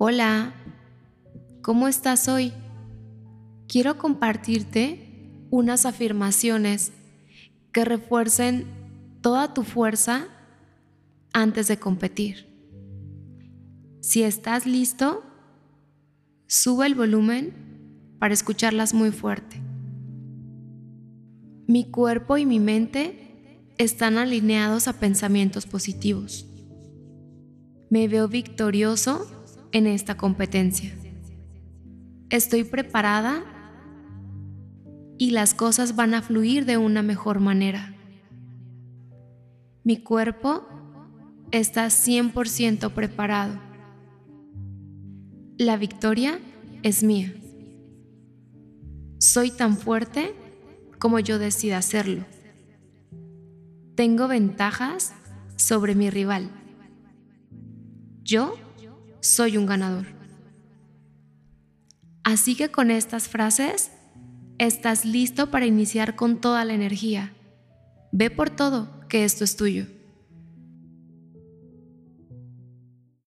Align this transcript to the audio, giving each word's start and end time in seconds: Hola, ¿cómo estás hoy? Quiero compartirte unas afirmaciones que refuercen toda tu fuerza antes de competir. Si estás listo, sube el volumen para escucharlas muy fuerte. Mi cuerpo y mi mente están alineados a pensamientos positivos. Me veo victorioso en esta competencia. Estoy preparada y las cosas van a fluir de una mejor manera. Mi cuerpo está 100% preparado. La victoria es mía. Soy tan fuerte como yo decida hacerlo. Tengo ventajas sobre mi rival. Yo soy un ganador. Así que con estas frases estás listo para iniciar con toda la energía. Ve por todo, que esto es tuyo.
Hola, 0.00 0.54
¿cómo 1.60 1.88
estás 1.88 2.28
hoy? 2.28 2.52
Quiero 3.66 3.98
compartirte 3.98 5.48
unas 5.50 5.86
afirmaciones 5.86 6.92
que 7.72 7.84
refuercen 7.84 8.68
toda 9.22 9.54
tu 9.54 9.64
fuerza 9.64 10.28
antes 11.32 11.66
de 11.66 11.80
competir. 11.80 12.46
Si 14.00 14.22
estás 14.22 14.66
listo, 14.66 15.24
sube 16.46 16.86
el 16.86 16.94
volumen 16.94 18.14
para 18.20 18.34
escucharlas 18.34 18.94
muy 18.94 19.10
fuerte. 19.10 19.60
Mi 21.66 21.90
cuerpo 21.90 22.38
y 22.38 22.46
mi 22.46 22.60
mente 22.60 23.64
están 23.78 24.16
alineados 24.16 24.86
a 24.86 25.00
pensamientos 25.00 25.66
positivos. 25.66 26.46
Me 27.90 28.06
veo 28.06 28.28
victorioso 28.28 29.37
en 29.72 29.86
esta 29.86 30.16
competencia. 30.16 30.94
Estoy 32.30 32.64
preparada 32.64 33.42
y 35.18 35.30
las 35.30 35.54
cosas 35.54 35.96
van 35.96 36.14
a 36.14 36.22
fluir 36.22 36.64
de 36.64 36.76
una 36.76 37.02
mejor 37.02 37.40
manera. 37.40 37.94
Mi 39.82 39.96
cuerpo 39.96 40.66
está 41.50 41.86
100% 41.86 42.92
preparado. 42.92 43.58
La 45.56 45.76
victoria 45.76 46.38
es 46.82 47.02
mía. 47.02 47.34
Soy 49.18 49.50
tan 49.50 49.76
fuerte 49.76 50.34
como 50.98 51.18
yo 51.18 51.38
decida 51.38 51.78
hacerlo. 51.78 52.24
Tengo 53.96 54.28
ventajas 54.28 55.12
sobre 55.56 55.94
mi 55.96 56.10
rival. 56.10 56.50
Yo 58.22 58.54
soy 59.20 59.56
un 59.56 59.66
ganador. 59.66 60.06
Así 62.24 62.56
que 62.56 62.70
con 62.70 62.90
estas 62.90 63.28
frases 63.28 63.90
estás 64.58 65.04
listo 65.04 65.50
para 65.50 65.66
iniciar 65.66 66.16
con 66.16 66.40
toda 66.40 66.64
la 66.64 66.74
energía. 66.74 67.32
Ve 68.12 68.30
por 68.30 68.50
todo, 68.50 69.00
que 69.08 69.24
esto 69.24 69.44
es 69.44 69.56
tuyo. 69.56 69.86